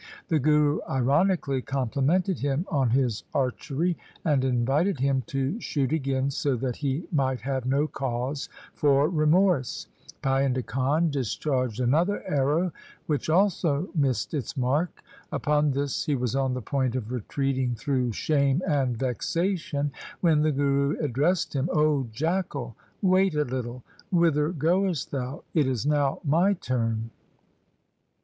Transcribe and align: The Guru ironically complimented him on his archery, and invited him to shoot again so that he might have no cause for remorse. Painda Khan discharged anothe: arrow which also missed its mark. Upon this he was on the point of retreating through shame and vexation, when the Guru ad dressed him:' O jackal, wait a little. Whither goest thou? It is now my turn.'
The 0.29 0.39
Guru 0.39 0.79
ironically 0.89 1.61
complimented 1.61 2.39
him 2.39 2.65
on 2.69 2.89
his 2.89 3.23
archery, 3.35 3.99
and 4.25 4.43
invited 4.43 4.99
him 4.99 5.21
to 5.27 5.59
shoot 5.61 5.93
again 5.93 6.31
so 6.31 6.55
that 6.55 6.77
he 6.77 7.07
might 7.11 7.41
have 7.41 7.67
no 7.67 7.85
cause 7.85 8.49
for 8.73 9.07
remorse. 9.07 9.85
Painda 10.23 10.65
Khan 10.65 11.11
discharged 11.11 11.79
anothe: 11.79 12.19
arrow 12.25 12.73
which 13.05 13.29
also 13.29 13.89
missed 13.93 14.33
its 14.33 14.57
mark. 14.57 15.03
Upon 15.31 15.69
this 15.69 16.03
he 16.05 16.15
was 16.15 16.35
on 16.35 16.55
the 16.55 16.63
point 16.63 16.95
of 16.95 17.11
retreating 17.11 17.75
through 17.75 18.11
shame 18.11 18.63
and 18.67 18.97
vexation, 18.97 19.91
when 20.19 20.41
the 20.41 20.51
Guru 20.51 20.97
ad 20.99 21.13
dressed 21.13 21.55
him:' 21.55 21.69
O 21.71 22.07
jackal, 22.11 22.75
wait 23.03 23.35
a 23.35 23.45
little. 23.45 23.83
Whither 24.09 24.49
goest 24.49 25.11
thou? 25.11 25.43
It 25.53 25.67
is 25.67 25.85
now 25.85 26.21
my 26.23 26.53
turn.' 26.53 27.11